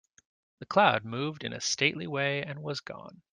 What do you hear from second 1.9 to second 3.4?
way and was gone.